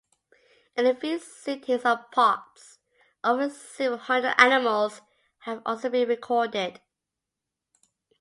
[0.75, 2.79] In a few sitings of pods,
[3.23, 4.99] over several hundred animals
[5.41, 6.81] have also been recorded.